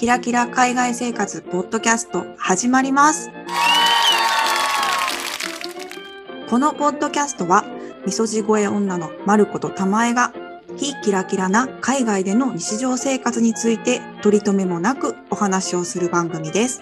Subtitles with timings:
[0.00, 3.30] キラキラ海外生活ポッドキャスト始まります。
[6.48, 7.66] このポッドキャストは、
[8.06, 10.32] みそじ声女のまることたまえが、
[10.78, 16.80] 非キラキラな海外での日常生活について取り留めもなくお話をする番組です。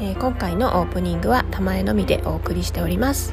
[0.00, 3.32] えー今回のオープニングは玉江のみでお送りしております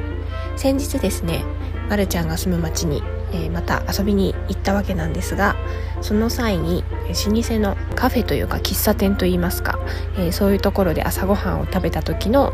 [0.56, 1.44] 先日ですね
[1.90, 3.04] まるちゃんが住む町に、
[3.34, 5.56] えまた遊びに行ったわけなんですが
[6.02, 9.80] その際に老舗のカフェというか喫茶店といいますか、
[10.18, 12.54] えそういうところで朝ごはんを食べた時の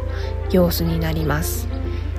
[0.51, 1.67] 様子になります。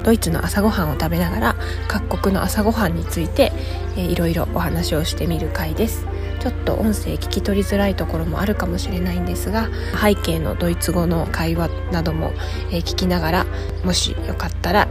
[0.05, 1.57] ドイツの朝ごはんを食べながら
[1.89, 3.53] 各国の朝ごはんについて、
[3.97, 6.07] えーいろいろお話をしてみる回です。
[6.41, 9.69] ちょっと音声聞き取りづらいところもあるかもしれないんですが
[10.01, 12.33] 背景のドイツ語の会話なども、
[12.71, 13.47] え聞きながら
[13.85, 14.89] もしよかったら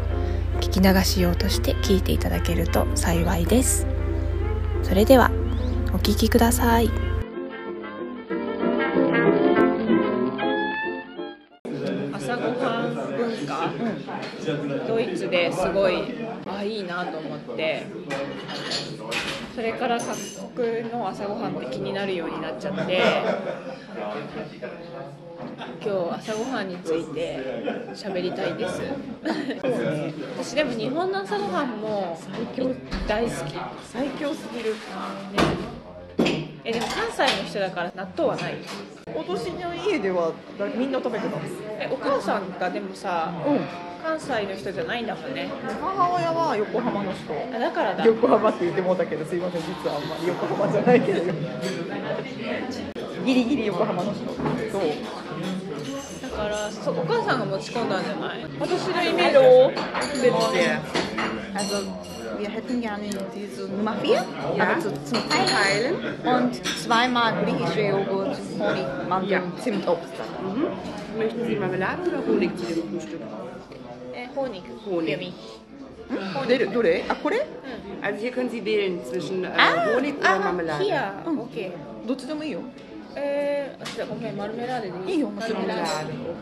[0.58, 3.88] 聞き流しようとして聞いていただけると幸いです。
[4.84, 5.32] それでは
[5.94, 6.90] お聞きください。
[12.14, 13.72] 朝ごはん文化、
[14.88, 16.04] ドイツですごい
[16.46, 17.86] あいいなと思って。
[19.56, 20.00] それから
[20.62, 23.02] の朝ごはんって気になるようになっちゃって
[25.84, 27.40] 今日朝ごはんについて
[27.94, 28.82] 喋りたいです。
[30.38, 32.20] 私でも日本の朝ごはんも
[33.08, 34.74] 大好き最強すぎる。
[36.64, 38.56] えでも関西の人だから納豆はない？
[39.16, 41.54] 私の家ではだみんな食べてたんです。
[41.80, 43.60] えお母さんがでもさうん
[44.08, 45.50] 関西の人じゃないんだもんね
[45.82, 51.34] 母親は横浜の人あだからだ横浜って言ってもうたけどすいません実はあんまり横浜じゃないけど
[53.26, 54.40] ギリギリ横浜の人そう
[56.22, 59.72] だからそお母さんが持ち込んだんじゃない私のイメージを
[61.58, 61.82] Also
[62.38, 64.24] wir hätten gerne diese Nummer 4,
[64.60, 70.14] aber zu, zum Teilen und zweimal griechische Joghurt, Honig, Mandeln, Zimtobst.
[71.18, 73.22] Möchten Sie Marmelade oder Honig zu dem Frühstück?
[74.38, 77.46] えホーニクホーニク指どれどれあこれ
[78.02, 80.84] Also hier können Sie wählen zwischen äh, Ah, Honig oder あ Marmelade.
[80.84, 82.62] ヒアオッケーどっちでもいいよ
[83.16, 85.84] えー、あごめんマルメラーデでいいいいよもちろん Marmelade,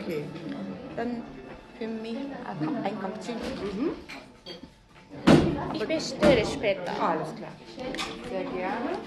[0.06, 0.24] okay.
[0.96, 1.22] Dann
[1.78, 2.16] für mich
[2.84, 3.38] ein Cappuccino.
[5.72, 7.52] Ich bestelle später Alles klar.
[8.30, 8.98] Sehr gerne.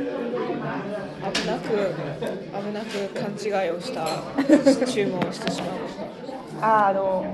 [0.00, 4.06] 危なく危なく勘違いをした
[4.86, 7.24] 注文をしてしまうああの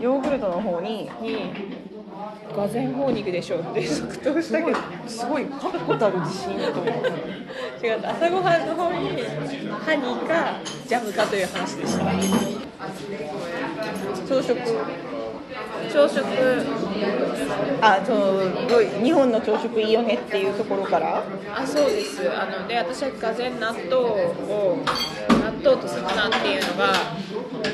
[0.00, 1.52] ヨーグルトの方にに
[2.56, 5.08] がぜんホーニクでしょって即答しすごいたけど。
[5.08, 6.94] すごい確固たる自信と思っ
[8.00, 9.22] た朝ごはんの方に
[9.84, 12.04] ハニーかジャムかという話でした。
[14.28, 14.58] 朝食
[15.92, 16.24] 朝食
[17.80, 21.22] あそう日本の朝食いいよねっていうところから。
[21.54, 22.22] あそうです。
[22.30, 24.78] あので私はがぜん納豆を
[25.28, 26.92] 納豆と魚っていうのが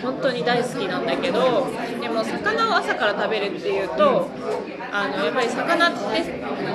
[0.03, 1.67] 本当に大好きなんだけど
[2.01, 4.29] でも魚を朝から食べるっていうと
[4.93, 5.99] あのやっぱり魚って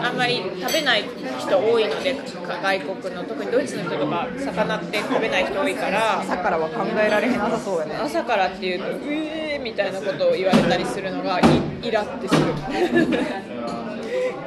[0.03, 1.03] あんまり食べない
[1.39, 7.95] 人多いのでか外国の特にドイツの人とか魚って食べない人多いから朝からは考えられへんなさそうやね。
[7.95, 11.39] 朝からっていうと「うえー」みたいなことを言われたりするのが
[11.81, 12.41] イイラってする。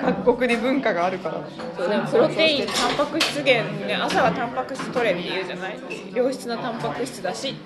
[0.00, 1.40] 各国で文化があるから。
[1.76, 5.78] そうでもプロテインタンパク質源ね朝はタンパク質取れって言うじゃない？
[6.14, 7.56] 良質なタンパク質だし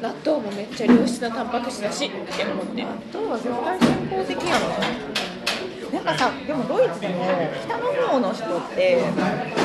[0.00, 2.06] 納豆もめっちゃ良質なタンパク質だし。
[2.06, 4.64] って思って納豆は絶対健康的やね
[5.92, 7.24] なんかさでもドイツでも
[7.62, 9.04] 北の方の人って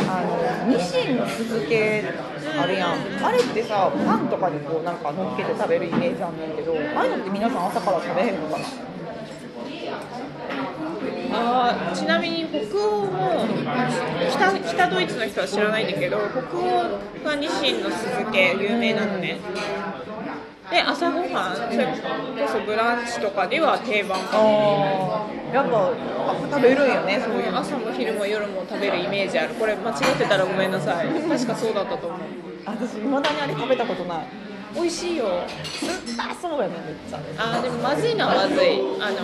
[0.07, 0.22] あ
[0.68, 2.03] のニシンの酢漬け
[2.59, 3.25] あるやん。
[3.25, 8.66] あれってさパンとかにこうなんかのっけて食べるイメージあんねんけどああいうのって皆さん朝から食べへんのかな？
[11.39, 13.45] あーちなみに北欧も
[14.31, 19.39] 北北ドイツの人は知らないんだけど北欧がニシンの酢漬け有名なのね。
[20.69, 21.94] で朝ごはんそれこ
[22.47, 24.38] そブランチとかでは定番か
[25.51, 25.91] やっぱ
[26.51, 27.51] 食べるんよねそういう。
[27.51, 29.56] の朝も昼も夜も食べるイメージある。
[29.56, 31.07] これ間違ってたらごめんなさい。
[31.07, 32.19] 確かそうだったと思う。
[32.65, 34.27] 私いまだにあれ食べたことない。
[34.75, 35.25] 美味しいよ。
[36.15, 37.19] 酸っぱそうやねめっちゃ。
[37.39, 38.80] あーでもまずいのはまずい。
[39.01, 39.18] あの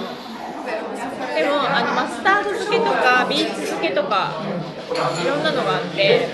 [0.65, 4.31] でもあのマスタード漬けとかビーツ漬けとか
[5.21, 6.27] いろんなのがあって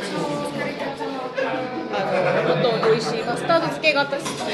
[1.93, 1.97] あ
[2.47, 4.51] のもっと美味しいマスタード漬けが私好き。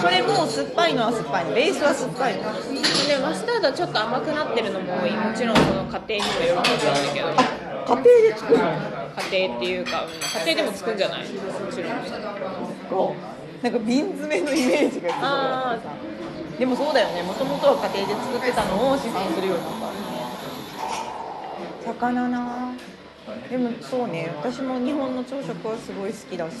[0.00, 1.44] それも酸っぱいのは酸っぱい。
[1.46, 2.42] のベースは酸っぱいの。
[2.42, 5.10] でマスタードはちょっと甘くなってるのも多い。
[5.10, 7.26] もちろんその家庭にもよると思うんだけど。
[7.86, 8.64] 家庭で作るの？
[9.30, 11.24] 家庭っていうかうん家庭でも作るんじゃない？
[11.28, 11.32] も
[11.72, 13.16] ちろん。
[13.62, 15.78] なんか瓶詰めのイメージがすごいあ
[16.58, 17.22] でもそうだよね。
[17.22, 19.74] もともとは家庭で作ってたのを市販するようになっ
[21.84, 22.72] た魚な。
[23.50, 24.30] でもそうね。
[24.38, 26.56] 私も日本の朝食はすごい好きだし。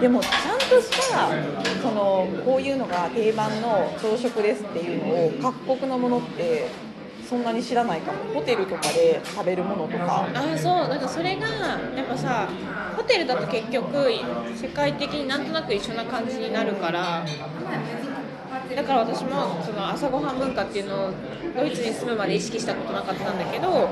[0.00, 1.28] でもちゃんとした
[1.80, 6.68] そのこういうのが定番の朝食ですっていうのを各国のものって
[7.28, 8.34] そんなに知らないかも。
[8.34, 10.28] ホテルとかで食べるものとか。
[10.34, 10.88] ああそう。
[10.88, 11.46] なんかそれが
[11.94, 12.48] やっぱさ
[12.96, 14.10] ホテルだと結局
[14.56, 17.24] 世界的になんとなく一緒な感じになるから
[18.74, 21.10] だから私もその朝ごはん文化っていうのを
[21.56, 23.88] ドイツに住むまで意識したことなかったんだけど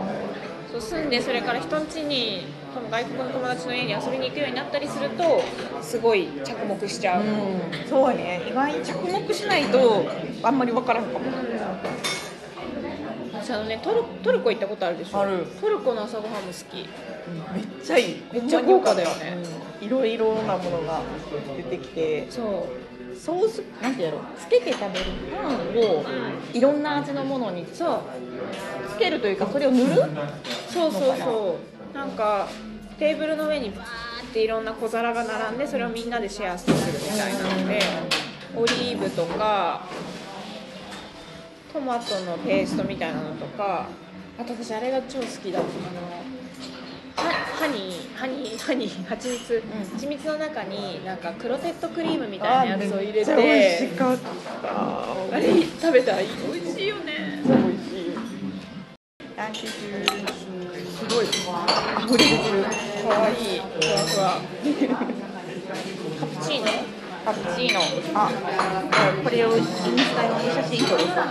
[0.71, 5.43] そう住んでそれから人ん家にその外国の友達の家に遊びに行くようになったりすると
[5.83, 10.07] すごい着目しちゃう、うんそうやね意外に着目しないと
[10.43, 11.25] あんまり分からんかも。
[13.35, 15.21] 私あのねトルトルコ行ったことあるでしょ。
[15.21, 15.45] ある。
[15.61, 16.89] トルコの朝ごはんも好き。
[17.55, 18.23] めっちゃいい。
[18.33, 19.37] めっちゃ豪華だよね。
[19.81, 19.87] うん。
[19.87, 21.03] いろいろなものが
[21.57, 22.31] 出てきて。
[22.31, 22.82] そう
[23.23, 26.05] ソースなんてやろつけて食べるパンを
[26.53, 28.01] いろんな味のものにそう
[28.91, 29.95] つけるというかそれを塗る？
[30.69, 31.57] そうそうそ
[31.95, 31.97] う。
[31.97, 32.49] なんか
[32.99, 36.83] テーブルの上にバーっていろんな小皿が並んでそれをみんなでシェアするみ
[37.17, 37.81] たいなので
[38.57, 39.83] オリーブとか
[41.73, 43.87] トマトのペーストみたいなのとか
[44.37, 45.69] あと私あれが超好きだあの。
[47.63, 49.63] ハハニーハニーハニー蜂蜜
[49.95, 54.27] 蜂蜜の中になんかクロテッドクリームみたいなやつを入れて美味しかった。
[55.33, 56.25] あれ食べたら美
[56.61, 57.41] 味しいよね。
[57.45, 58.17] 美味しい
[59.63, 61.07] す。
[61.07, 64.43] ごい溢れ出てるかわいいふわふわ
[66.19, 66.67] カプチーノ
[67.25, 67.79] カプチーノ
[68.15, 68.19] あ
[69.23, 69.69] これをインス
[70.17, 71.23] タに写真撮るさ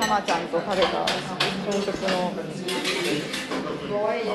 [0.00, 2.32] たまちゃんと食べた朝食の
[3.90, 4.30] かわいい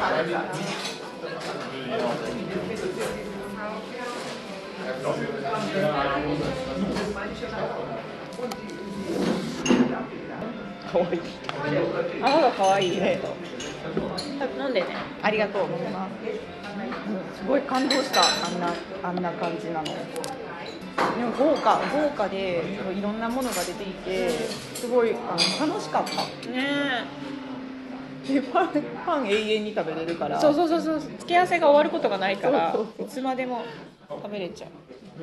[12.21, 13.19] 泡がかわいいね
[14.59, 14.87] 飲んでね
[15.23, 16.11] ありがとうございます。
[17.07, 18.73] うんすごい感動したあんな
[19.03, 19.85] あんな感じなの。
[20.95, 22.63] でも豪華豪華で
[22.95, 26.49] いいろんなものが出ていてすごいあの楽しかった。
[26.49, 27.05] ね
[28.27, 28.69] でパン
[29.05, 30.39] パン永遠に食べれるから。
[30.39, 33.63] そうそうそうそう付け合わせが終わることがないからいつまでも
[34.09, 34.69] 食べれちゃう。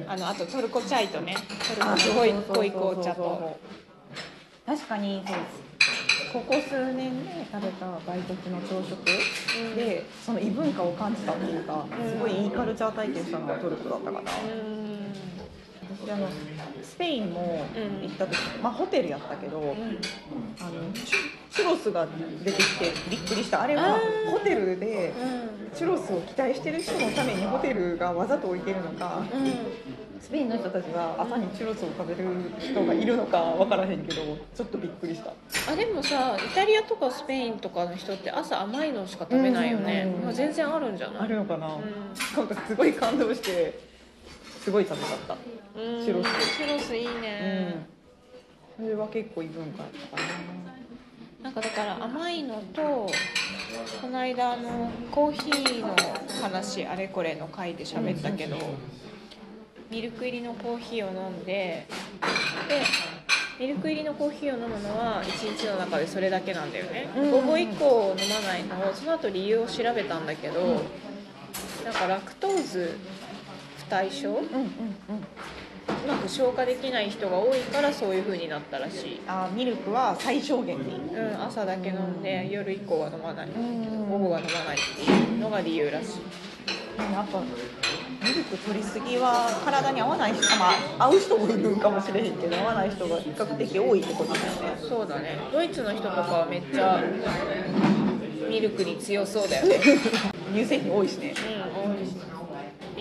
[0.06, 1.36] あのあとトルコチャイとね
[1.76, 3.58] トルあコすごい濃い紅茶と
[4.64, 5.34] 確かにそ
[6.38, 9.04] うここ数年で食べた外国の朝食。
[9.74, 14.20] でその異文化を感じたっていうかすごいいいカルチャー体験したのがトルコだったかな。
[14.20, 14.24] う
[14.68, 15.02] ん
[15.82, 16.28] 私あの
[16.82, 17.64] スペインも
[18.02, 20.92] 行った時、まあホテルやったけど、あの
[21.50, 22.06] チュロスが
[22.44, 23.62] 出てきてびっくりした。
[23.62, 23.98] あれは
[24.30, 25.12] ホテルで
[25.56, 25.62] うん。
[25.72, 29.22] チュロスを期待してる人のためにホテルがわざと置いてるのか、
[30.20, 34.20] スペインの人たちが朝にチュロスを食べる人がいるのかわからへんけど
[34.54, 35.32] ちょっとびっくりした。
[35.72, 41.22] あでもさイタリアとかスペインとかの人って朝甘いのしか食べないよね、まあ、全然あるんじゃない？
[41.22, 41.70] あるのかな、ん。
[41.70, 43.91] なんかすごい感動して
[44.62, 45.34] すごい食べたった。
[45.80, 46.04] うん。
[46.04, 46.24] チュロ
[46.78, 47.84] スいいね、
[48.76, 50.28] それは結構異文化だったかな。
[51.42, 52.82] なんかだから甘いのと
[54.00, 55.96] この間あのコーヒーの
[56.40, 58.56] 話あれこれの回で喋ったけど、
[59.90, 61.88] ミルク入りのコーヒーを飲んで
[62.68, 62.82] で
[63.58, 67.30] ミルク入りのコーヒーを飲むのは1日の中でそれだけなんだよね、うん。
[67.32, 70.84] 午後以降飲まないのをその後理由を調べたんだけど、
[71.84, 72.96] なんかラクトーズ
[73.31, 73.31] 不
[73.92, 74.46] 対症ううんうん。
[74.48, 74.68] うん
[76.06, 79.20] まく消化できない人が多いからそういう風になったらしい。
[79.26, 87.12] あミルクは最小限でいいうん、朝だけ飲んで夜以降は飲まないん午後は飲まないっていうのが理由らしい。
[87.12, 94.78] やっぱミルク取りすぎは体に合わない人まあ合う人もいるかもしれへんけど合わない人が比較的多いってことだよね。
[94.80, 95.36] そうだね。
[95.52, 97.02] ドイツの人とかはめっちゃ
[98.48, 99.80] ミルクに強そうだよね。
[100.54, 101.34] 乳製品多いしね。
[101.76, 102.06] うん多い。
[102.06, 102.31] し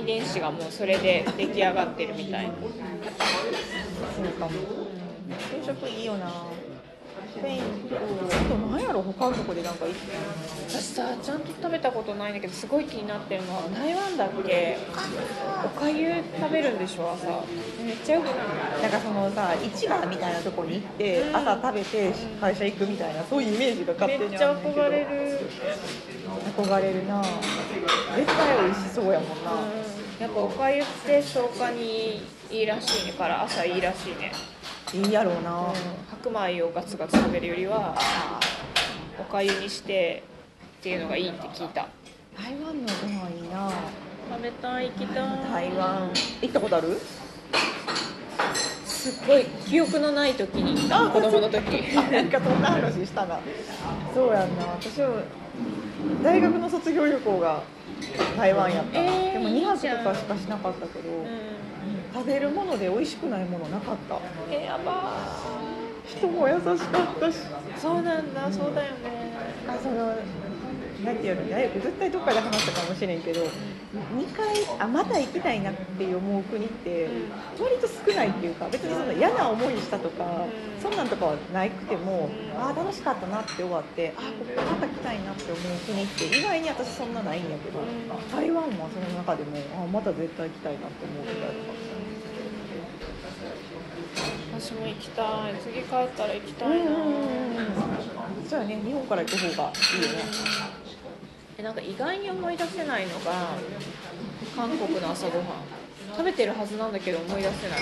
[0.01, 2.51] 遺伝子がもうそれで出来上がってるみたい
[4.15, 4.51] そうかも。
[5.63, 6.29] 朝食いいよな。
[7.33, 7.61] スペイン。
[7.89, 7.99] とあ
[8.49, 9.99] と何やろ他のとこでなんか行って
[10.67, 14.77] 私さちゃんと食べたことないんだけどすごい気になってるのは台湾だっけ？
[15.63, 17.11] おかゆ食べるんでしょ？
[17.11, 17.27] 朝。
[17.85, 25.07] めっちゃよくないなんかそのさ市場みたいなとこに行って朝食べて会社行くみたいなそういうイメージが勝手にめっちゃ憧れる。
[26.57, 27.21] 憧れるな。
[28.15, 29.51] 絶対美味しそうやもんな、
[30.21, 34.31] やっぱおかゆって消化にいいらしいねから朝いいらしいね、
[34.93, 35.73] いいやろうな、
[36.11, 37.97] 白米をガツガツ食べるよりは
[39.19, 40.21] おかゆにして
[40.79, 41.87] っていうのがいいって聞いた。
[42.37, 43.71] 台湾のご飯いいな。
[44.29, 45.17] 食べたい行きたい。
[45.51, 46.11] 台湾。
[46.43, 46.99] 行ったことある？
[48.85, 51.97] すっごい記憶のない時に子供の時。
[51.97, 53.39] あなんかそんな話したな。
[54.13, 54.65] そうやんな。
[54.65, 55.23] 私は
[56.23, 57.63] 大学の卒業旅行が
[58.37, 61.25] 台湾やった、えーでも2泊とかしかしなかったけど、うん。
[62.13, 64.19] 食べるもので美味しくないものなかった。
[64.49, 65.23] えやば
[66.05, 66.77] 人も優しかっ
[67.19, 67.37] たし。
[67.37, 69.30] ーそうなんだそうだよね
[71.05, 74.47] なんていうのね絶対どっかで話したかもしれんけど2回
[74.79, 77.09] あまた行きたいなって思う国って
[77.59, 80.45] 割と少ないっていうか別にその嫌な思いしたとか
[80.81, 85.55] そんなんとかはなくてもああ楽しかったなって終わってあここまた来たいなって思う
[85.85, 87.79] 国って意外に私そんなないんやけど
[88.31, 92.01] 台湾はその中でもあまた絶対行きたいなって思うぐらいだった。
[94.59, 95.55] 私も行きたい。
[95.63, 96.91] 次帰ったら行きたうんいな、
[98.47, 98.81] そうやね。
[98.85, 99.71] 日本から行く方がいいよね
[101.61, 103.55] えなんか意外に思い出せないのが
[104.55, 105.47] 韓国の朝ごはん。
[106.11, 107.79] 食べてるはずなんだけど思い出せない。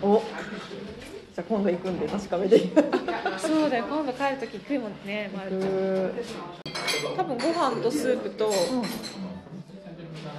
[0.00, 0.22] お。
[1.34, 2.60] じゃあ今度行くんで確かめて。
[3.38, 3.84] そうだよ。
[3.90, 6.14] 今度帰る時食いもんね、まる
[7.16, 8.48] 多分ご飯とスープと、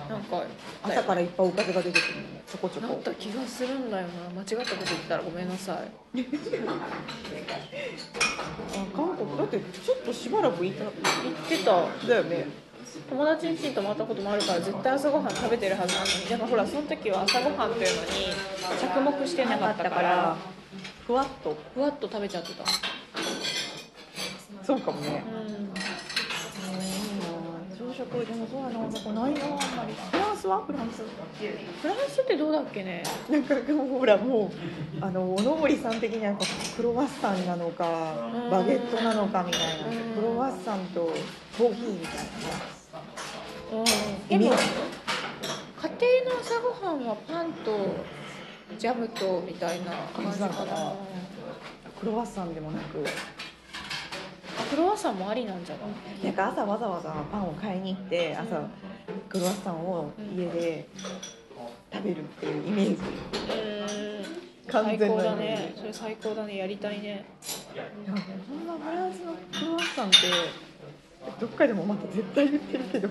[0.10, 0.44] なんか
[0.84, 2.14] 朝からいっぱいおかずが出てくる。
[2.16, 2.88] のちょこちょこ。
[2.88, 4.30] なった気がするんだよな。
[4.30, 5.78] 間違ったこと言ったらごめんなさい。
[6.14, 6.22] あ
[8.96, 11.72] 韓国だってちょっとしばらくいた言ってた。
[12.08, 12.46] だよね。
[13.10, 16.12] 友達ん家に泊まったこともあるから絶対朝ごはん食べてるはずなのに。
[16.28, 18.10] でもほらその時は朝ごはんというのに
[18.80, 20.38] 着目してなかったから
[21.08, 21.58] ふわっと。
[21.74, 22.64] ふわっと食べちゃってた。
[24.64, 25.24] そうかもね。
[25.28, 25.43] うん
[28.14, 29.94] 朝食でもそうやなそこないなあんまり。
[30.12, 31.02] フランスはフランス。
[31.02, 33.02] フランスってどうだっけね。
[33.28, 34.52] なんかもうほらも
[35.02, 36.38] うあのおのぼりさん的には
[36.78, 38.52] クロワッサンなのかうん。
[38.52, 39.88] バゲットなのかみたいな。
[39.88, 40.14] うん。
[40.14, 41.12] クロワッサンと
[41.58, 42.26] コーヒーみたい
[43.74, 43.84] うん。
[43.84, 43.90] な
[44.30, 44.60] でも家
[46.22, 47.96] 庭の朝ごはんはパンと
[48.78, 50.94] ジャムとみたいな感じかな。
[52.00, 53.04] クロワッサンでもなく。
[53.04, 53.43] あ
[54.74, 58.68] クロワッサンもありなんじゃないなんか朝わざわざパンを買いに行って朝
[59.30, 60.88] クロワッサンを家で
[61.94, 62.92] 食べるっていうイメージ。
[62.92, 62.98] うん。
[64.68, 65.64] 完全な最高だイメージ。
[65.64, 65.74] ね。
[65.78, 66.58] それ最高だね。
[66.58, 67.26] やりたいね。
[67.76, 67.84] いや
[68.48, 70.18] そんなフランスのクロワッサンって
[71.40, 73.10] どっかでもまた絶対言ってるけど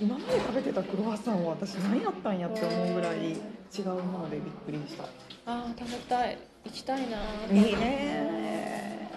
[0.00, 3.34] 今まで食べてたクロワッサンは私何やったんやって思うぐらい違
[3.82, 5.04] うものでびっくりした。
[5.44, 6.38] あー食べたい。
[6.64, 7.18] 行きたいな
[7.50, 9.10] いいね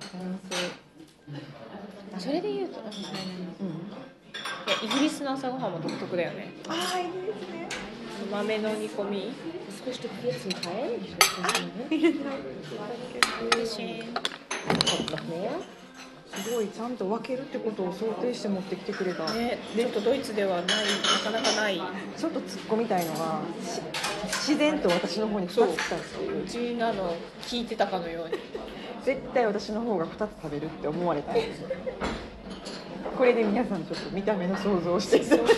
[0.00, 0.59] フランス
[2.20, 2.86] それで言うと、うん。
[2.86, 3.80] うん
[4.82, 6.52] イギリスの朝ごはんも独特だよね。
[6.68, 7.68] ああいいですね。
[8.30, 9.32] 豆の煮込み。
[9.84, 10.72] 少しとピエツに変。
[10.74, 10.98] え
[11.90, 12.28] 入れた
[13.62, 13.66] い。
[13.66, 14.14] シーン
[16.32, 16.68] すごい。
[16.68, 20.74] ちゃんと分けるってことを想定して持ってきてくれた、ねちょっとドイツではないな
[21.24, 21.80] かなかない。
[22.16, 23.80] ちょっと突っ込みたいのがし
[24.48, 25.58] 自然と私の方に2つ来
[25.88, 26.20] たんですよ。
[26.44, 28.34] うちなの聞いてたかのように。
[29.04, 31.62] 絶対私の方が2つ食べるって思われたんです
[33.16, 35.48] これで皆さんちょっと見た目の想像をしていただ考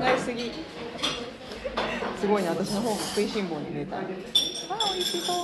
[0.00, 0.50] えすぎ。
[2.18, 3.98] すごいね私の方が食いしん坊に見えた。
[3.98, 4.14] あ美
[4.98, 5.36] 味しそう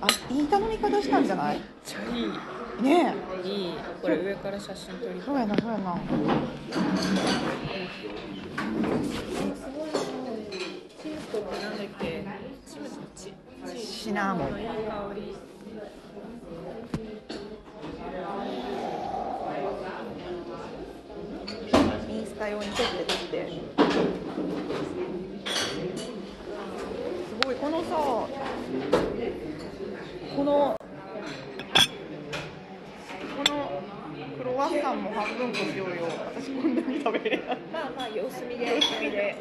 [0.00, 1.60] あいい頼み方したんじゃない？
[1.84, 3.14] ちゃいいね。
[3.44, 3.72] えい。
[3.72, 6.36] いこれ上から写真撮りそうやなそうやななんだっ
[13.76, 14.48] シナモン
[22.08, 23.48] インスタ用に撮って撮って
[27.26, 27.86] すごいこのさ
[30.36, 30.76] この
[33.38, 33.82] この
[34.36, 36.04] クロワッサンも半分こしようよ。
[36.36, 37.58] 私こんなに食べれない。
[37.72, 39.34] まあまあ様子見で様子見で。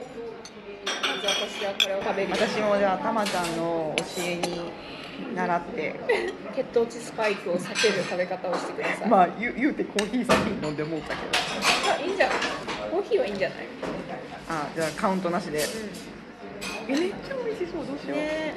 [0.86, 2.30] まず私はこれを食べる。
[2.32, 4.72] 私もじゃあたまちゃんの教えに
[5.36, 6.00] 習って。
[6.56, 11.22] 血糖値スパイクを避ける食べ方をしてください、まあ言う言うてコーヒー先に飲んでもうたけど。
[11.92, 12.38] あいいんじゃない？
[12.90, 13.68] コーヒーはいいんじゃない？
[14.48, 15.60] あじゃあカウントなしで、
[16.88, 17.43] えめっちゃ美味し
[17.74, 18.54] そうどうしよう、ね。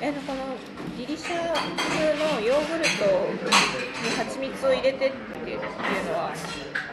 [0.00, 0.54] えこの
[0.96, 3.04] ギリシャ風のヨーグルト
[4.00, 5.12] に蜂蜜を入れてっ
[5.42, 5.66] ていうの
[6.14, 6.32] は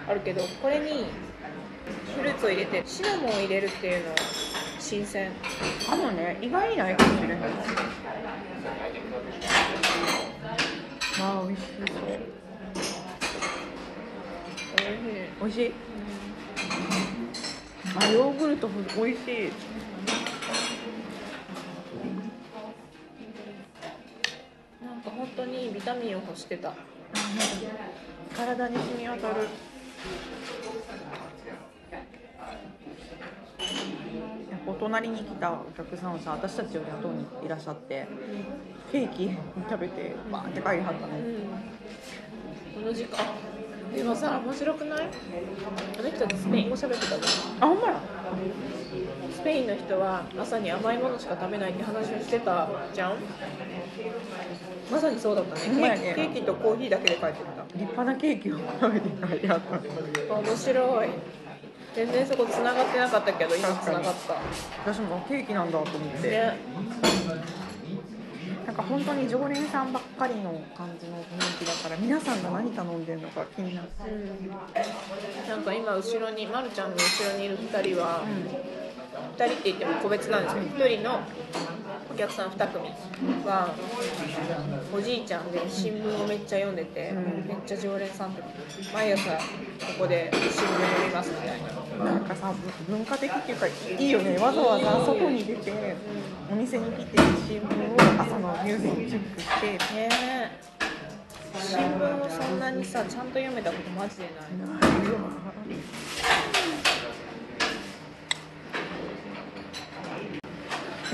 [0.10, 1.06] あるけどこれに
[2.16, 4.16] フルーツを入れてシナモンを入れるっていうのは
[4.80, 5.32] 新鮮。
[5.88, 7.38] あのね意外にないかもしれない。
[11.20, 11.86] まあ美味しそう。
[14.82, 15.30] おいしい。
[15.40, 15.74] 美味しい。
[18.00, 19.52] あヨーグルト美味しい
[25.98, 26.74] ミンを欲してた。
[28.36, 29.48] 体に染み渡る。
[34.66, 38.06] お隣に来たお客さんはさ私たちより後にいらっしゃって
[38.92, 39.30] ケーキ
[39.70, 41.14] 食べてバーンって帰りはったの、
[42.76, 43.18] この時間。
[43.96, 45.08] でもさ面白くない？
[45.98, 47.72] あの人ってスペイン語喋ってたじゃん。
[47.72, 48.02] あほんまや？
[49.34, 53.14] スペインの人は朝に甘いものしか食べないって話をしてたじゃん
[54.92, 55.62] まさにそうだったね。
[55.68, 56.14] ほんまやね。
[56.16, 57.64] ケーキとコーヒーだけで帰ってた。
[57.74, 58.58] 立派なケーキを。
[58.80, 61.10] 食べて帰りはった面白い。
[61.96, 64.12] 全然そこ繋がってなかったけど今繋がった。
[64.86, 66.58] 私もケーキなんだと思って、ね。
[68.66, 73.88] なんか本当に常連さんばっかりの感じの雰囲気だから皆さんが何頼んでるのか気になる。
[75.48, 78.24] なんか今後ろに、ま、るちゃんの後ろにいる2人は、
[79.38, 81.22] 2人って言っても個別なんですけど1人の
[82.10, 82.86] お客さん2組。
[83.46, 83.74] は
[84.94, 88.42] おじいちゃんで新聞をめっちゃ読んでて、めっちゃ常連さんって
[88.94, 89.40] 毎朝こ
[90.00, 92.06] こで新聞読みますみたいな。
[92.06, 92.54] なんかさ
[92.90, 94.38] 文化的っていうかいいよね。
[94.38, 95.96] わざわざ外に出て
[96.52, 99.68] お店に来て新聞を朝のニュースをチェックして。
[99.68, 99.78] ね
[100.12, 100.68] え。
[101.60, 104.34] 新聞をそんなにさちゃんと読めたことマジでない。
[105.68, 105.78] で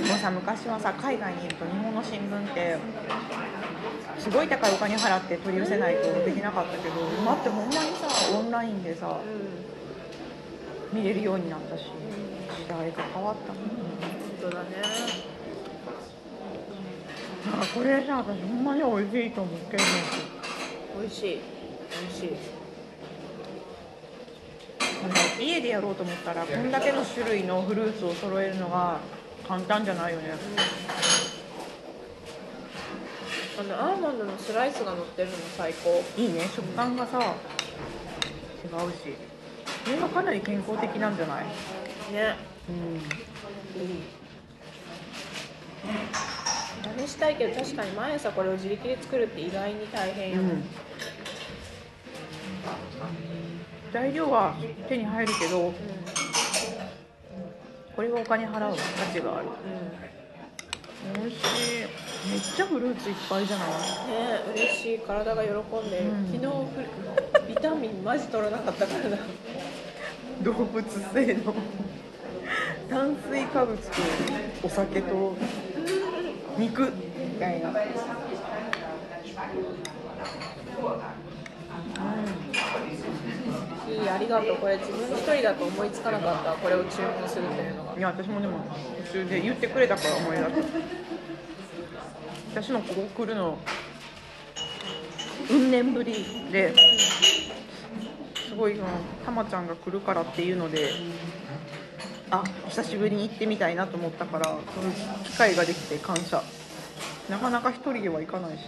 [0.03, 2.77] もさ昔はさ海外にいると日本の新聞って
[4.19, 8.07] すごい高いお金払って取り寄せないとできなかったけど今ってほんまにさ
[8.38, 9.19] オンラインでさ
[10.91, 11.86] 見れるようになったし
[12.57, 13.79] 時代が変わったもん本
[14.41, 14.69] 当だね。
[17.45, 19.83] なんかこれさ私ほんまに美味しいと思ってる
[21.00, 21.41] 美味しい。
[22.01, 22.29] 美味しい。
[25.41, 29.00] 家でやろうと思ったらこんだけの種類のフルーツを揃えるのが
[29.47, 30.33] 簡単じゃないよね。
[33.59, 36.03] あのアーモンドのスライスが乗ってるの最高。
[36.17, 36.41] いいね。
[36.55, 37.31] 食感がさ違う
[38.91, 39.15] し。
[39.85, 41.43] これがかなり健康的なんじゃない？
[42.13, 42.35] ね。
[42.69, 43.01] うん。
[47.06, 50.63] 試したいけど確かに毎朝これを自力で作るって意外に大変よ、うん。
[53.91, 54.56] 材料は
[54.88, 55.73] 手に入るけど
[57.95, 59.47] これはお金払う価値がある。
[61.15, 61.43] 美味しい。
[62.32, 63.69] めっちゃフルーツいっぱいじゃない？
[63.69, 63.75] ね
[64.56, 64.99] 嬉しい。
[64.99, 65.53] 体が喜ん
[65.89, 65.99] で。
[65.99, 66.25] る、うん。
[66.32, 66.47] 昨日フ
[66.82, 66.88] ル
[67.47, 69.17] ビタミンマジ取らなかったからな。
[70.41, 71.53] 動物性の。
[72.89, 73.91] 炭水化物と
[74.63, 75.36] お酒と
[76.58, 76.91] 肉。
[77.34, 77.73] みたいな、
[83.93, 84.58] いいありがとう。
[84.58, 86.51] これ自分一人だと思いつかなかった。
[86.53, 87.97] これを注文するというのが。
[87.97, 88.60] いや私もでも
[89.08, 90.49] 途中で言ってくれたから思い出し
[92.53, 93.58] た私のここ来るの
[95.51, 96.13] うん年ぶり
[96.51, 96.73] で
[98.47, 98.88] すごいその
[99.25, 100.89] たまちゃんが来るからっていうので
[102.29, 104.51] あ久しぶりに行ってみたいなと思ったからそ
[104.82, 104.91] の
[105.23, 106.41] 機会ができて感謝。
[107.29, 108.65] なかなか一人では行かないし。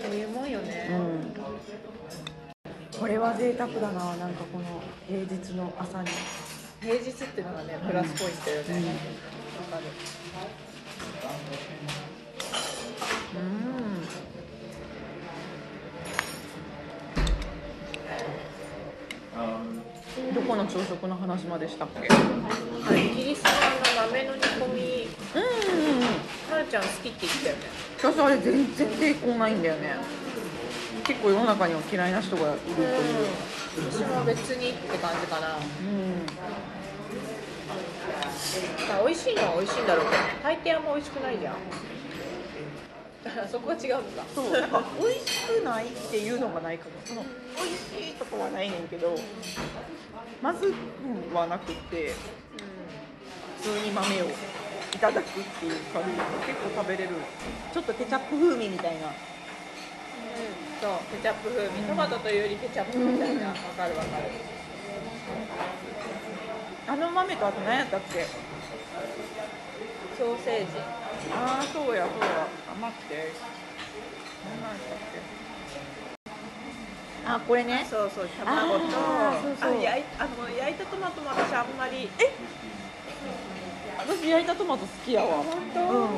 [0.00, 1.34] そういうもんよね、うん
[2.98, 4.64] これは贅沢だななんかこの
[5.06, 6.08] 平日の朝に。
[6.80, 8.74] 平日っていうのがねプラスポイントよね。
[9.70, 9.84] わ、かる。
[13.36, 13.38] う
[20.30, 20.34] ん。
[20.34, 22.08] どこの朝食の話までしたっけ？
[22.08, 23.50] あれイギリスの
[24.06, 25.08] 豆の煮込み。
[25.34, 26.02] うんうんうん。
[26.52, 27.62] はるちゃん好きって言ってたよね。
[27.98, 29.96] 私あれ全然抵抗ないんだよね
[31.04, 32.90] 結構世の中には嫌いな人がいるという。
[33.92, 35.56] 私も別にって感じかな。
[35.56, 36.26] うん。
[38.88, 40.22] まあ美味しいのは美味しいんだろうけど。
[40.42, 41.56] 大抵あんま美味しくないじゃん。
[43.48, 44.46] そこが違うのかそう。
[45.00, 46.92] 美味しくないっていうのがないかも。
[47.04, 47.22] その
[47.56, 47.70] 美味
[48.08, 49.14] しいとかはないねんけど
[50.42, 52.12] まずくはなくって
[53.62, 57.10] 普通に豆をいただくっていう感じで結構食べれる。
[57.72, 59.12] ちょっとケチャップ風味みたいな
[60.84, 64.04] そうケチャップ風味トマトというよりケチャップみたいなわかるわ。
[64.04, 64.24] かる
[66.86, 68.26] あの豆とあと何やったっけ？
[70.18, 70.66] ソーセージ。
[71.32, 72.46] ああそうやそうや。
[72.68, 73.32] あ待って。
[74.44, 75.24] 何なんやったっけ
[77.24, 78.84] あこれねそうそう卵と。
[78.84, 82.10] あーそう焼いあの焼いたトマトも私あんまり。
[83.96, 85.36] 私焼いたトマト好きやわ。
[85.36, 85.88] 本当、うん。
[85.88, 86.10] あん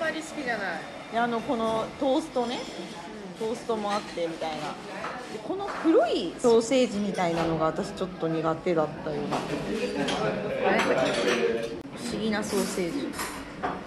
[0.00, 0.80] まり好きじゃない。
[1.12, 2.58] であのこのトーストね
[3.42, 4.56] トーストもあってみたいな。
[4.58, 9.36] でこの黒いソーセージみたいなのが私ちょっと苦手だったような
[11.96, 13.08] 不思議なソーセージ。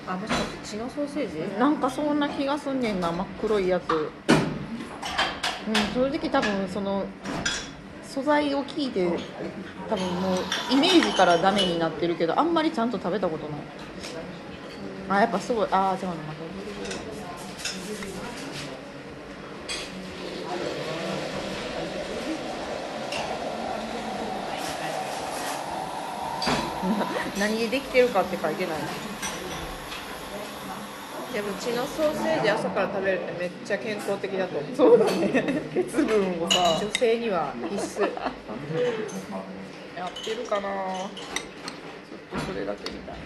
[0.08, 1.60] あもしかして血のソーセージ？
[1.60, 3.92] なんかそんな気がすんねんな真っ黒いやつ。
[3.94, 4.10] うん
[5.94, 7.06] 正直多分その
[8.04, 9.10] 素材を聞いて
[9.90, 10.38] 多分もう
[10.72, 13.60] イメージからダメになってるけどあんまりちゃんと食べたことない。
[15.08, 15.68] あやっぱすごい。
[15.72, 16.44] ああ違うのまた
[27.40, 28.80] 何でできてるかって書いてない。
[31.34, 34.76] でも血のソーセージ朝から食べるってめっちゃ健康的だと思う。
[34.76, 35.62] そうだね。
[35.74, 36.80] 鉄分をさ。
[36.82, 38.04] 女性には必須。
[38.04, 38.10] や
[40.08, 40.62] ってるかな。
[40.62, 40.68] ちょ
[42.38, 43.20] っとそれだけみたいな。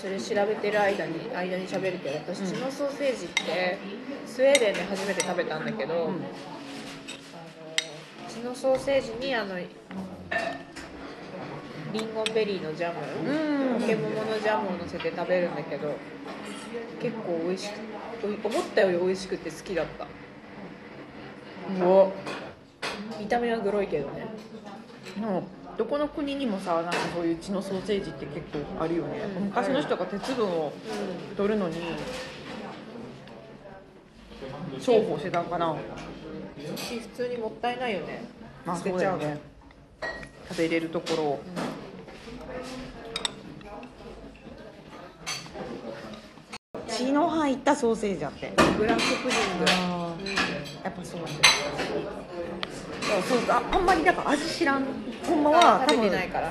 [0.00, 3.76] それ調べてる間に間に喋るけど私血のソーセージって
[4.26, 6.14] スウェーデンで初めて食べたんだけど、あの
[8.26, 9.58] 血のソーセージにあの
[11.92, 13.80] リンゴンベリーのジャム、うん。
[13.80, 15.94] ポケモモのジャムを乗せて食べるんだけど
[17.00, 17.74] 結構美味しく
[18.46, 20.06] 思ったより美味しくて好きだった。
[21.84, 22.12] お
[23.18, 24.26] 見た目はグロいけどね。
[25.14, 25.44] でも
[25.78, 29.44] どこの国にもさなんかそういう血のソーセージって結構あるよね、うん。
[29.44, 30.72] 昔の人が鉄分を
[31.36, 31.76] 取るのに
[34.80, 35.76] 重宝してたんかな。
[36.76, 38.24] し普通にもったいないよね。
[38.66, 39.38] まあそうだよね。
[40.48, 41.40] 食べれるところを
[47.00, 48.52] 血の入ったソーセージあって。
[48.76, 49.64] ブラックプディング。
[50.84, 51.48] やっぱそうなんだ。
[53.16, 54.84] よそうああんまりだから味知らん。
[55.26, 56.10] ほんまは多分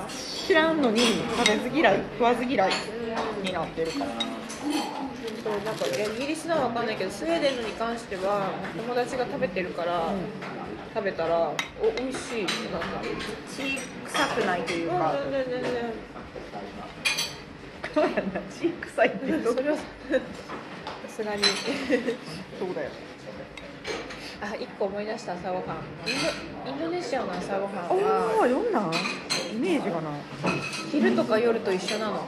[0.10, 1.02] 知らんのに
[1.38, 2.72] 食べず嫌い食わず嫌い
[3.44, 4.06] になってるから。
[5.44, 10.12] そうなんかイギリスのは分かんないけどスウェーデンのに関しては友達が食べてるから、
[10.94, 11.54] 食べたらお
[11.98, 12.88] 美味しいってなった
[13.48, 13.78] 血
[14.12, 15.16] 臭くないというか。
[15.32, 15.94] 全然全然
[18.00, 18.40] そうやな。
[18.50, 19.84] 血臭いってそれはさ
[21.10, 21.44] すがに。
[21.44, 22.90] そうだよ。
[24.42, 25.66] あ一個思い出した朝ごはん。
[26.08, 28.80] インドインドネシアの朝ごはんあはあ読んだ。
[29.52, 30.14] イメージがない。
[30.90, 32.26] 昼とか夜と一緒なの。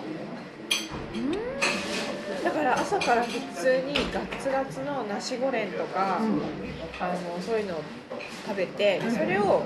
[2.43, 7.83] だから朝から普通にガッツガツのナシゴレンとか、あのそういうのを
[8.45, 9.63] 食べてそれを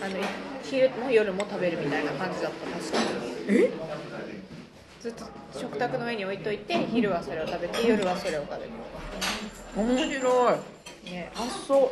[0.00, 0.16] あの
[0.62, 2.66] 昼も夜も食べるみたいな感じだった。
[2.78, 3.32] 確かに。
[3.48, 3.70] え？
[5.00, 5.24] ずっと
[5.58, 8.70] 食卓の上に置いといて昼はそれを食べて夜はそれを食べる。
[9.74, 10.58] 面白
[11.06, 11.10] い。
[11.10, 11.30] ね。
[11.32, 11.90] 発想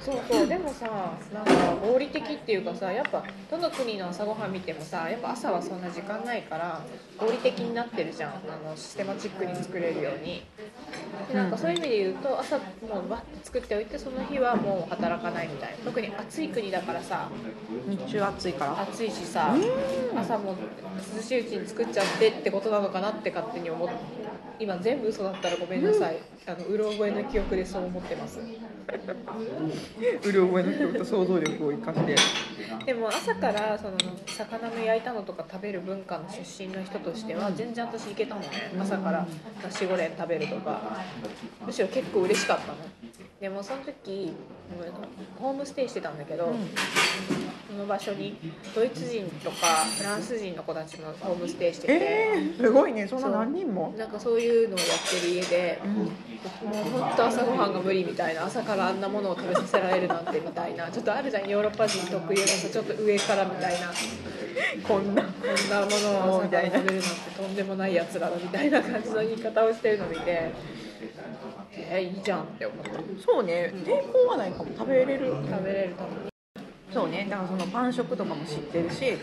[0.00, 0.86] そうそうでもさ
[1.32, 6.80] なんか合理的っていうかさやっぱどの国の朝ごはん見てもさやっぱ朝はそんな時間ないから
[7.18, 8.30] 合理的になってるじゃん。
[8.30, 8.34] あ
[8.68, 10.44] のシステマチックに作れるように。
[11.28, 12.62] でなんかそういう意味で言うと朝も
[13.06, 15.76] うバッて作っておいてその日はもう働かないみたいな。
[15.84, 17.28] 特に暑い国だからさ。
[17.88, 18.80] 日中暑いから。
[18.82, 19.54] 暑いしさ
[20.16, 20.54] 朝も
[21.16, 23.94] 涼しいうちに作っちゃってってことなのかなって勝手に思って
[24.58, 28.38] 今全部嘘だったらごめんなさい、あのうろ覚えの記憶でそう思ってます
[30.22, 32.16] うる覚えの人と想像力を生かして。
[32.84, 33.96] でも朝からその
[34.26, 38.48] 魚の焼いたのとか食べる文化の出身の人としては全然私いけたのね。
[38.80, 39.26] 朝から
[39.62, 40.80] ナシゴレン食べるとか。
[41.64, 42.78] むしろ結構嬉しかったの。
[43.40, 44.32] でもその時
[45.38, 46.52] ホームステイしてたんだけど、
[47.68, 48.36] その場所に
[48.74, 53.06] ドイツ人とかフランス人の子たちもホームステイしてて、えー、すごいね。
[53.06, 53.94] そんな何人も。
[53.98, 54.88] なんかそういうのをやっ
[55.20, 61.48] てる家で、もう本当朝ごはんが無理みたいな朝からあんなものを食べさせられるなんてみたいなちょっとあるじゃん。
[61.48, 63.92] ヨーロッパ人特有のさちょっと上からみたいな。
[64.86, 65.22] こんな。
[65.22, 65.86] こんなも
[66.30, 70.52] のを朝から食べるなんてとんでもないやつらだみたいな感じの言い方をしてるのを見て
[71.78, 72.90] えー、いいじゃんって思った
[73.24, 74.70] そうね抵抗はないかも。
[74.76, 75.34] 食べれる。
[75.48, 76.36] 食べれるために
[76.92, 79.18] そうねだからそのパン食とかも知ってるし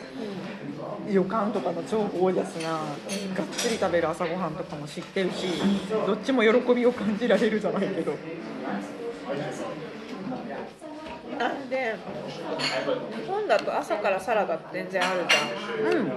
[1.09, 5.47] 旅館とかの超ゴージャスながっつり食べる朝ごはんとかも知ってるし
[6.05, 8.13] どっちも喜びを感じられるじゃないけど。
[11.37, 11.95] なんで
[13.15, 15.95] 日本だと朝からサラダ全然あるじゃん。
[15.95, 16.07] うん。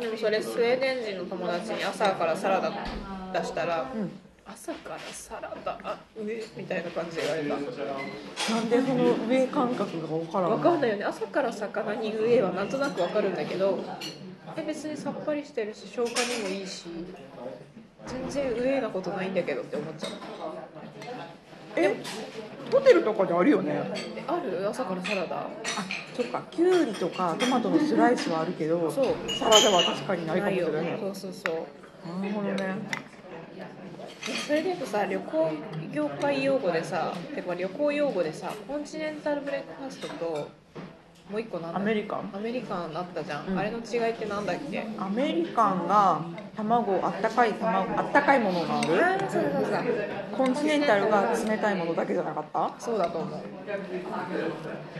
[0.00, 2.70] でもそれスウェーデン人の友達に朝からサラダ
[3.40, 4.10] 出したら、ん
[4.50, 11.04] 朝からサラダあ上みたいな感じで言われたなんでその上感覚が分からん分かんないよね。
[11.04, 13.78] 朝から魚に上はなんとなく分かるんだけど
[14.56, 16.86] え別にさっぱりしてるし消化にもいいし
[18.06, 20.12] 全然上なことないんだけどって思っちゃう。
[21.76, 22.02] え
[22.72, 23.82] ホテルとかであるよね？
[24.16, 24.66] えある？
[24.68, 25.40] 朝からサラダ。
[25.40, 25.50] あ
[26.16, 26.42] そっか。
[26.50, 29.04] きゅうりとかトマトのスライスはあるけどそう。
[29.38, 30.98] サラダは確かにないかもしれない。
[30.98, 31.54] そうそうそう。
[32.20, 32.74] なるほどね
[34.46, 35.50] それでいうとさ旅行
[35.92, 40.48] 業界用語でさてか旅行用語でさコンチネンタルブレックファーストと
[41.30, 42.30] もう一個なんだアメリカン？
[42.34, 43.58] アメリカンだったじゃん、うん。
[43.58, 44.86] あれの違いってなんだっけ？
[44.98, 46.22] アメリカンが
[46.56, 49.04] 卵あったかい卵あったかいものがある？
[49.04, 49.70] あそうだそう。
[49.70, 49.82] だ
[50.36, 52.74] コンチネンタルが冷たいものだけじゃなかった？
[52.78, 53.40] そうだと思う。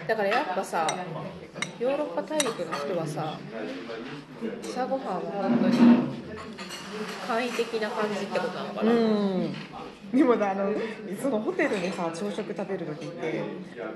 [0.07, 0.87] だからやっぱさ
[1.79, 3.39] ヨーロッパ大陸の人はさ
[4.63, 5.79] 朝ごはんは本当に
[7.27, 9.55] 簡易的な感じってことなのかな、うん。
[10.13, 10.73] でもあの
[11.21, 13.43] そのホテルでさ朝食食べる時って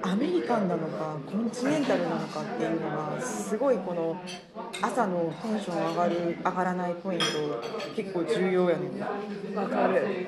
[0.03, 4.21] アメリカンなのかコンチネンタルなのかっていうのがすごいこの
[4.81, 7.25] 朝のテンション上がる上がらないポイント
[7.95, 10.27] 結構重要やねんわかる。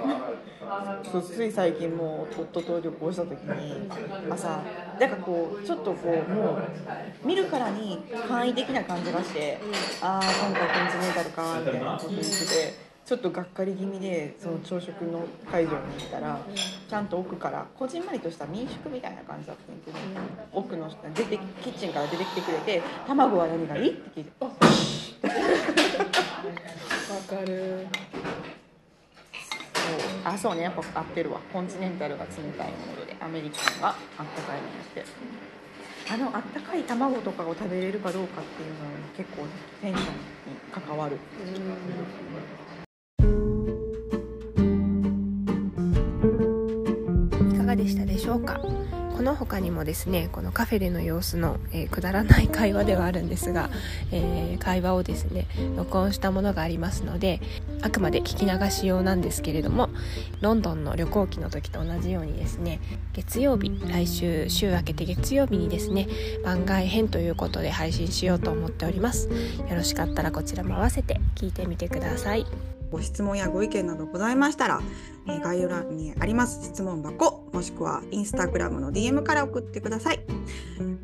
[1.11, 3.91] そうつい最近もう夫と旅行した時に
[4.31, 4.63] 朝
[4.99, 9.59] なんかこうちょっとこうもう見るからに簡易的な感じがして、
[10.01, 16.40] ああ今回コンチネンタルかみたいなこと言っててちょっとがっかり気味でその朝食の会場に行ったら
[16.88, 19.99] ちゃんと奥からこじんまりとした民宿みたいな感じだったんやけど、
[20.53, 24.57] 奥の人が出てキッチンから出てきてくれて「卵は何がいい?」って聞いてわか
[27.45, 27.87] る。
[29.75, 30.25] そう。
[30.25, 30.62] あそうね。
[30.62, 31.38] やっぱ合ってるわ。
[31.53, 33.95] コンチネンタルが冷たいものでアメリカンがあっ
[34.35, 35.05] たかいものって。
[36.11, 39.47] あのあったかい卵とかを食べれるかどうかっていうのは結構
[39.81, 40.11] テンションに
[40.71, 41.17] 関わる
[47.85, 48.61] でしたでしょうか？
[49.14, 53.70] この他にもですねこのカフェでの様子の、えーくだらない会話ではあるんですが、
[54.11, 57.40] えー会話をですね録音したものがありますので
[57.83, 59.90] あくまで聞き流し用なんですけれども
[60.40, 62.81] ロンドンの旅行記の時と同じようにですね
[63.12, 66.09] 月曜日来週週明けて月曜日にですね
[66.42, 69.29] 番外編ということで配信しようと思っております。
[69.29, 72.47] よろしかったらこちらも合わせて聞いてみてください。
[72.95, 74.81] ご質問やご意見などございましたら、
[75.27, 80.21] えー概要欄にあります質問箱もしくはインスタグラムの DM から送ってください。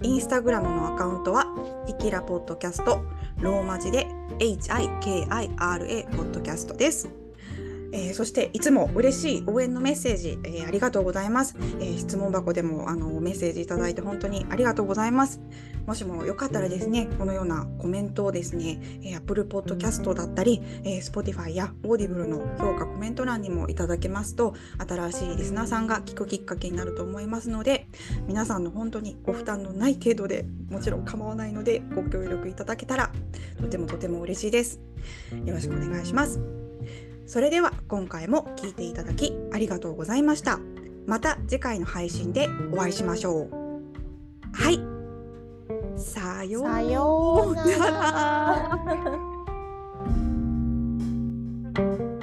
[0.03, 1.47] インスタグラムのアカウントは
[1.89, 3.03] ヒキラポッドキャスト
[3.41, 4.07] ローマ字で
[4.39, 7.09] HIKIRA ポッドキャストです。
[7.93, 15.41] えーそしていつも嬉しい応援のメッセージ、えーありがとうございます、えー質問箱でもあのメッセージいただいて本当にありがとうございます。
[15.87, 24.55] もしもよかったらですねこのようなコメントをですね、え Apple Podcast だったり、え Spotify や Audible の評価コメント欄にもいただけますと
[24.87, 27.89] 新しいリスナーさんが聞くきっかけになると思いますので
[28.27, 33.11] 皆さんの本当にご負担のない程度でもちろん構わないのでご協力いただけたら
[33.61, 34.81] とてもとても嬉しいです。
[35.45, 36.60] よろしくお願いします。
[37.31, 40.59] それでは今回も聴いていただきありがとうございました。
[41.07, 43.51] また次回の配信でお会いしましょう。
[44.53, 44.81] はい。
[45.97, 46.81] さような
[47.79, 48.81] ら。